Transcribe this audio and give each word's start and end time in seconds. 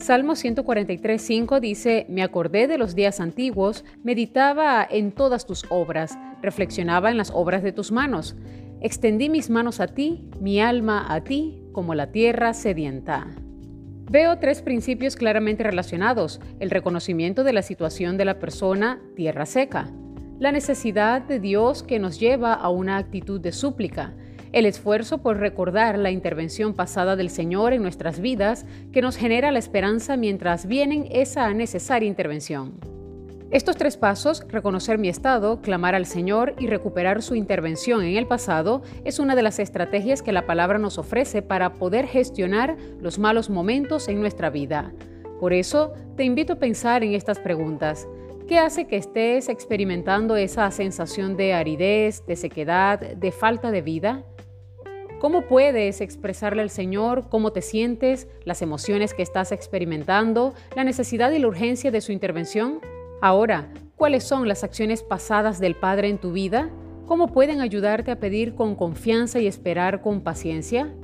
Salmo 0.00 0.32
143.5 0.32 1.60
dice, 1.60 2.06
Me 2.08 2.22
acordé 2.22 2.66
de 2.66 2.78
los 2.78 2.94
días 2.94 3.20
antiguos, 3.20 3.84
meditaba 4.02 4.86
en 4.90 5.12
todas 5.12 5.46
tus 5.46 5.66
obras, 5.68 6.18
reflexionaba 6.40 7.10
en 7.10 7.18
las 7.18 7.30
obras 7.30 7.62
de 7.62 7.72
tus 7.72 7.92
manos. 7.92 8.34
Extendí 8.80 9.28
mis 9.28 9.50
manos 9.50 9.78
a 9.78 9.88
ti, 9.88 10.26
mi 10.40 10.58
alma 10.58 11.04
a 11.12 11.22
ti, 11.22 11.62
como 11.72 11.94
la 11.94 12.12
tierra 12.12 12.54
sedienta. 12.54 13.26
Veo 14.10 14.38
tres 14.38 14.62
principios 14.62 15.16
claramente 15.16 15.64
relacionados. 15.64 16.40
El 16.60 16.70
reconocimiento 16.70 17.44
de 17.44 17.52
la 17.52 17.62
situación 17.62 18.16
de 18.16 18.24
la 18.24 18.38
persona, 18.38 19.02
tierra 19.16 19.44
seca. 19.44 19.90
La 20.38 20.50
necesidad 20.50 21.20
de 21.20 21.40
Dios 21.40 21.82
que 21.82 21.98
nos 21.98 22.18
lleva 22.18 22.54
a 22.54 22.70
una 22.70 22.96
actitud 22.96 23.38
de 23.38 23.52
súplica 23.52 24.14
el 24.52 24.66
esfuerzo 24.66 25.18
por 25.18 25.38
recordar 25.38 25.98
la 25.98 26.10
intervención 26.10 26.74
pasada 26.74 27.16
del 27.16 27.30
Señor 27.30 27.72
en 27.72 27.82
nuestras 27.82 28.20
vidas 28.20 28.66
que 28.92 29.02
nos 29.02 29.16
genera 29.16 29.52
la 29.52 29.58
esperanza 29.58 30.16
mientras 30.16 30.66
vienen 30.66 31.06
esa 31.10 31.52
necesaria 31.54 32.08
intervención. 32.08 32.74
Estos 33.50 33.76
tres 33.76 33.96
pasos, 33.96 34.46
reconocer 34.48 34.96
mi 34.96 35.08
estado, 35.08 35.60
clamar 35.60 35.96
al 35.96 36.06
Señor 36.06 36.54
y 36.58 36.68
recuperar 36.68 37.20
su 37.20 37.34
intervención 37.34 38.04
en 38.04 38.16
el 38.16 38.28
pasado, 38.28 38.82
es 39.04 39.18
una 39.18 39.34
de 39.34 39.42
las 39.42 39.58
estrategias 39.58 40.22
que 40.22 40.30
la 40.30 40.46
palabra 40.46 40.78
nos 40.78 40.98
ofrece 40.98 41.42
para 41.42 41.74
poder 41.74 42.06
gestionar 42.06 42.76
los 43.00 43.18
malos 43.18 43.50
momentos 43.50 44.06
en 44.06 44.20
nuestra 44.20 44.50
vida. 44.50 44.92
Por 45.40 45.54
eso, 45.54 45.94
te 46.16 46.24
invito 46.24 46.52
a 46.52 46.58
pensar 46.58 47.02
en 47.02 47.14
estas 47.14 47.38
preguntas. 47.38 48.06
¿Qué 48.46 48.58
hace 48.58 48.86
que 48.86 48.96
estés 48.96 49.48
experimentando 49.48 50.36
esa 50.36 50.70
sensación 50.70 51.34
de 51.36 51.54
aridez, 51.54 52.26
de 52.26 52.36
sequedad, 52.36 53.00
de 53.00 53.32
falta 53.32 53.70
de 53.70 53.80
vida? 53.80 54.22
¿Cómo 55.18 55.46
puedes 55.46 56.02
expresarle 56.02 56.60
al 56.60 56.68
Señor 56.68 57.28
cómo 57.30 57.52
te 57.52 57.62
sientes, 57.62 58.28
las 58.44 58.60
emociones 58.60 59.14
que 59.14 59.22
estás 59.22 59.50
experimentando, 59.50 60.52
la 60.76 60.84
necesidad 60.84 61.30
y 61.30 61.38
la 61.38 61.48
urgencia 61.48 61.90
de 61.90 62.02
su 62.02 62.12
intervención? 62.12 62.80
Ahora, 63.22 63.72
¿cuáles 63.96 64.24
son 64.24 64.46
las 64.46 64.62
acciones 64.62 65.02
pasadas 65.02 65.58
del 65.58 65.74
Padre 65.74 66.08
en 66.08 66.18
tu 66.18 66.32
vida? 66.32 66.70
¿Cómo 67.06 67.28
pueden 67.28 67.62
ayudarte 67.62 68.10
a 68.10 68.20
pedir 68.20 68.54
con 68.54 68.74
confianza 68.74 69.40
y 69.40 69.46
esperar 69.46 70.02
con 70.02 70.20
paciencia? 70.20 70.94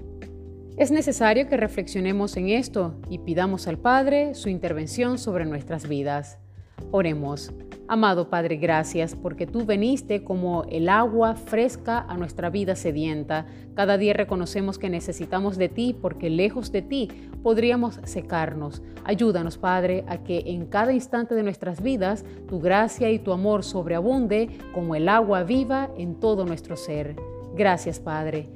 Es 0.76 0.90
necesario 0.90 1.48
que 1.48 1.56
reflexionemos 1.56 2.36
en 2.36 2.50
esto 2.50 2.96
y 3.08 3.16
pidamos 3.18 3.66
al 3.66 3.78
Padre 3.78 4.34
su 4.34 4.50
intervención 4.50 5.16
sobre 5.16 5.46
nuestras 5.46 5.88
vidas. 5.88 6.38
Oremos. 6.90 7.50
Amado 7.88 8.28
Padre, 8.28 8.56
gracias 8.56 9.14
porque 9.14 9.46
tú 9.46 9.64
veniste 9.64 10.22
como 10.22 10.64
el 10.64 10.90
agua 10.90 11.34
fresca 11.34 12.00
a 12.00 12.18
nuestra 12.18 12.50
vida 12.50 12.76
sedienta. 12.76 13.46
Cada 13.74 13.96
día 13.96 14.12
reconocemos 14.12 14.78
que 14.78 14.90
necesitamos 14.90 15.56
de 15.56 15.70
ti 15.70 15.96
porque 15.98 16.28
lejos 16.28 16.70
de 16.72 16.82
ti 16.82 17.08
podríamos 17.42 17.98
secarnos. 18.04 18.82
Ayúdanos, 19.02 19.56
Padre, 19.56 20.04
a 20.08 20.24
que 20.24 20.42
en 20.44 20.66
cada 20.66 20.92
instante 20.92 21.34
de 21.34 21.42
nuestras 21.42 21.80
vidas 21.80 22.22
tu 22.48 22.60
gracia 22.60 23.10
y 23.10 23.18
tu 23.18 23.32
amor 23.32 23.64
sobreabunde 23.64 24.50
como 24.74 24.94
el 24.94 25.08
agua 25.08 25.42
viva 25.42 25.88
en 25.96 26.16
todo 26.16 26.44
nuestro 26.44 26.76
ser. 26.76 27.16
Gracias, 27.54 27.98
Padre. 27.98 28.55